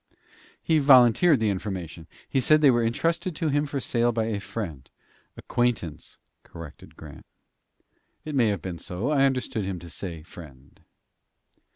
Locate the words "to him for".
3.35-3.79